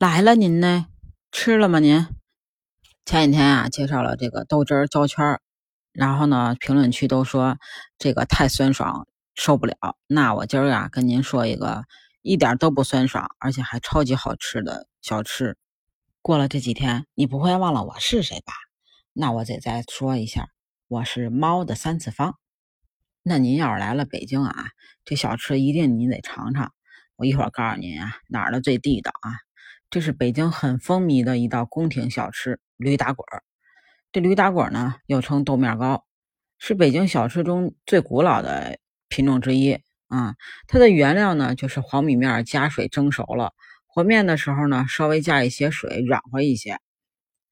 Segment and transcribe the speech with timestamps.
[0.00, 0.88] 来了，您呢？
[1.30, 1.78] 吃了吗？
[1.78, 2.04] 您
[3.04, 5.40] 前几天啊，介绍了这个豆汁儿焦圈儿，
[5.92, 7.58] 然后呢，评论区都说
[7.96, 9.76] 这个太酸爽，受不了。
[10.08, 11.84] 那我今儿啊，跟您说一个
[12.22, 15.56] 一点都不酸爽，而且还超级好吃的小吃。
[16.22, 18.52] 过了这几天，你不会忘了我是谁吧？
[19.12, 20.48] 那我得再说一下，
[20.88, 22.36] 我是猫的三次方。
[23.22, 24.70] 那您要是来了北京啊，
[25.04, 26.72] 这小吃一定你得尝尝。
[27.14, 29.43] 我一会儿告诉您啊，哪儿的最地道啊？
[29.94, 33.44] 这是北京很风靡的一道宫廷小吃——驴打滚儿。
[34.10, 36.04] 这驴打滚儿呢，又称豆面糕，
[36.58, 39.78] 是北京小吃中最古老的品种之一
[40.08, 40.34] 啊。
[40.66, 43.52] 它的原料呢，就是黄米面加水蒸熟了，
[43.86, 46.80] 和面的时候呢，稍微加一些水，软和一些。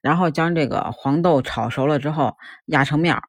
[0.00, 3.22] 然后将这个黄豆炒熟了之后压成面儿。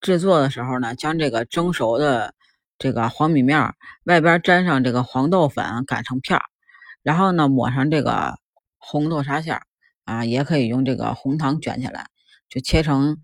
[0.00, 2.34] 制作的时候呢，将这个蒸熟的
[2.76, 6.42] 这个黄米面外边沾上这个黄豆粉，擀成片儿。
[7.04, 8.38] 然后呢，抹上这个
[8.84, 9.62] 红豆沙馅儿
[10.04, 12.06] 啊，也可以用这个红糖卷起来，
[12.48, 13.16] 就切成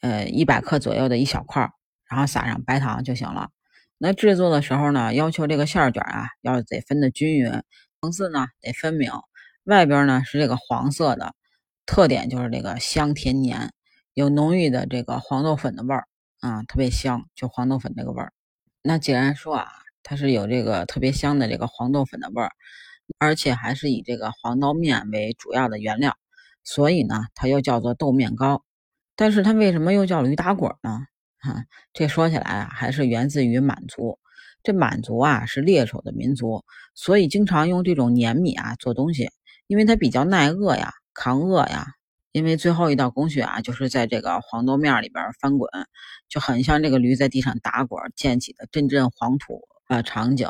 [0.00, 1.70] 呃一百克左右的一小块儿，
[2.08, 3.50] 然后撒上白糖就行了。
[3.98, 7.52] 那制作的时候呢，要求这个馅儿卷啊要得分的均匀，
[8.00, 9.12] 层次呢得分明。
[9.64, 11.34] 外边呢是这个黄色的，
[11.84, 13.70] 特点就是这个香甜黏，
[14.14, 16.08] 有浓郁的这个黄豆粉的味儿
[16.40, 18.32] 啊，特别香，就黄豆粉这个味儿。
[18.82, 19.70] 那既然说啊，
[20.02, 22.50] 它是有这个特别香的这个黄豆粉的味儿。
[23.18, 26.16] 而且还是以这个黄豆面为主要的原料，
[26.64, 28.64] 所以呢，它又叫做豆面糕。
[29.16, 31.06] 但是它为什么又叫驴打滚呢？
[31.38, 34.18] 哈，这说起来啊，还是源自于满族。
[34.62, 39.28] 这满族啊是猎手的民族，所以经常用这种粘米啊做东西，
[39.66, 41.86] 因为它比较耐饿呀，抗饿呀。
[42.30, 45.68] 因为最后一道工序啊，就是在这个黄豆面里边翻滚，
[46.30, 50.48] 就很像这个驴在地上打滚溅起的阵阵黄土啊场景，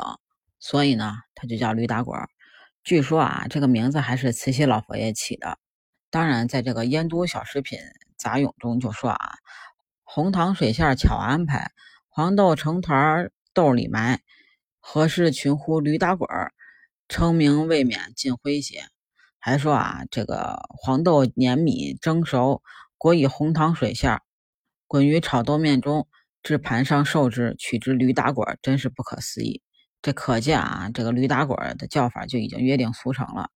[0.59, 2.17] 所以呢，它就叫驴打滚。
[2.83, 5.57] 据说啊，这个名字还是慈禧老佛爷起的。
[6.09, 7.79] 当然，在这个《燕都小食品
[8.17, 9.35] 杂咏》中就说啊，
[10.03, 11.71] 红糖水馅巧安排，
[12.09, 14.19] 黄豆成团豆里埋，
[14.81, 16.51] 何事群呼驴打滚儿，
[17.07, 18.83] 称名未免尽诙谐。
[19.39, 22.61] 还说啊，这个黄豆碾米蒸熟，
[22.97, 24.19] 裹以红糖水馅，
[24.87, 26.07] 滚于炒豆面中，
[26.41, 29.61] 至盘上受之，取之驴打滚，真是不可思议。
[30.03, 33.49] 这可见啊，这个驴打滚的叫法就已经约定俗成了。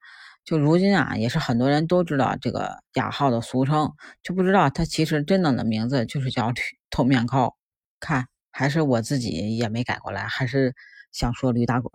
[0.45, 3.91] 就如今啊，也是很多人都知道这个雅号的俗称，
[4.23, 7.57] 就不知道它其实真正的名字就是叫驴豆面糕。
[7.99, 10.73] 看，还是我自己也没改过来，还是
[11.11, 11.91] 想说驴打滚，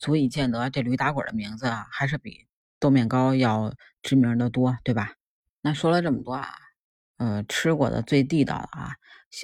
[0.00, 2.48] 足以见得这驴打滚的名字啊，还是比
[2.80, 3.72] 豆面糕要
[4.02, 5.12] 知名的多，对吧？
[5.60, 6.48] 那说了这么多啊，
[7.18, 8.96] 呃，吃过的最地道的啊，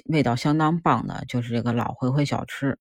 [0.09, 2.77] 味道相当棒的，就是这个老回回小吃。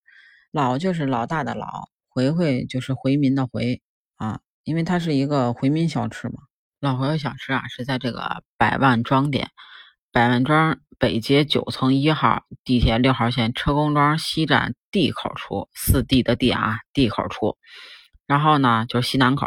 [0.50, 3.81] 老就是老大的老，回回就是回民的回
[4.16, 6.34] 啊，因为它是一个回民小吃嘛。
[6.81, 9.50] 老回回小吃啊，是在这个百万庄店，
[10.10, 17.56] 百万庄北街九层一号地铁六号线车公庄西站 D 口处，四 D 的 D 啊，D 口处。
[18.27, 19.47] 然后呢，就是西南口，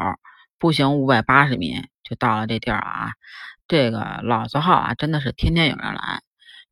[0.58, 3.12] 步行五百八十米就到了这地儿啊。
[3.68, 6.22] 这个老字号啊，真的是天天有人来。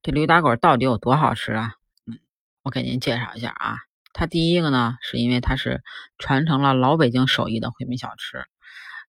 [0.01, 1.73] 这驴打滚到底有多好吃啊？
[2.05, 2.19] 嗯，
[2.63, 3.77] 我给您介绍一下啊。
[4.13, 5.81] 它第一个呢，是因为它是
[6.17, 8.45] 传承了老北京手艺的回民小吃，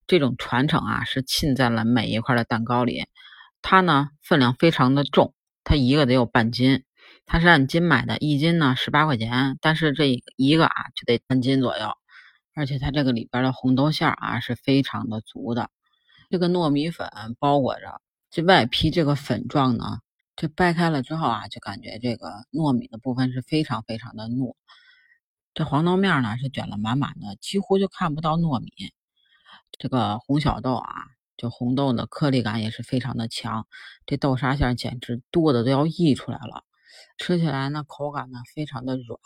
[0.07, 3.05] 这种传承啊是浸在了每一块的蛋糕里。
[3.61, 5.33] 它呢分量非常的重，
[5.63, 6.83] 它一个得有半斤，
[7.25, 11.93] 它是按斤买的，一斤呢十八块钱，但是这一个啊就得半斤左右。
[12.55, 15.69] 而且它这个里边的红豆馅啊是非常的足的，
[16.29, 17.09] 这个糯米粉
[17.39, 17.99] 包裹着
[18.29, 19.99] 这外皮这个粉状呢，
[20.35, 24.55] 这掰开了之后啊，就感觉这个糯米的部分是非常非常的糯。
[25.53, 28.71] 这黄豆面呢是卷了满满的，几乎就看不到糯米。
[29.71, 31.05] 这个红小豆啊，
[31.37, 33.67] 就红豆的颗粒感也是非常的强。
[34.05, 36.63] 这豆沙馅简直多的都要溢出来了，
[37.17, 39.19] 吃起来呢口感呢非常的软，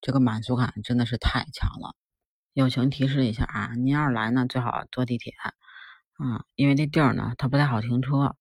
[0.00, 1.96] 这个满足感真的是太强了。
[2.52, 8.36] 友情提示一下啊，您要是来呢最好坐地铁啊，因为这地儿呢它不太好停车，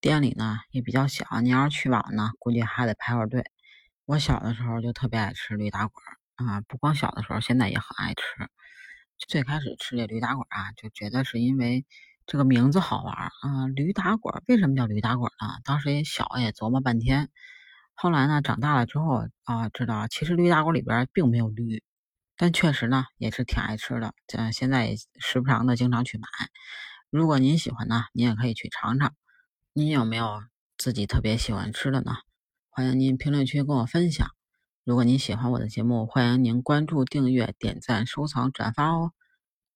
[0.00, 3.44] 店里呢也比较小，您要是去晚呢估计还得排会儿队。
[4.04, 6.04] 我小的时候就特别爱吃驴打滚。
[6.36, 8.22] 啊，不光小的时候，现在也很爱吃。
[9.28, 11.86] 最开始吃这驴打滚啊，就觉得是因为
[12.26, 13.66] 这个名字好玩啊。
[13.74, 15.58] 驴打滚为什么叫驴打滚呢？
[15.64, 17.30] 当时也小，也琢磨半天。
[17.94, 21.82] 后来呢，长大了之后啊，知道其实驴打滚里边并没有驴，
[22.36, 24.12] 但确实呢也是挺爱吃的。
[24.26, 26.28] 这现在也时不常的经常去买。
[27.08, 29.14] 如果您喜欢呢，您也可以去尝尝。
[29.72, 30.42] 您有没有
[30.76, 32.16] 自己特别喜欢吃的呢？
[32.68, 34.35] 欢迎您评论区跟我分享。
[34.86, 39.10] 如果您喜欢我的节目，欢迎您关注、订阅、点赞、收藏、转发哦。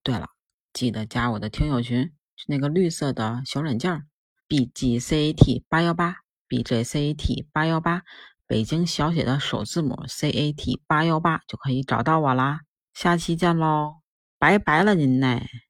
[0.05, 0.29] 对了。
[0.73, 4.07] 记得加我的听友群，是那个绿色的小软件
[4.47, 8.03] b g c a t 八幺八 b j c a t 八幺八，
[8.47, 12.61] 北京小写的首字母 c a t 八幺八就可以找到我啦。
[12.95, 13.97] 下期见喽，
[14.39, 15.70] 拜拜了您嘞。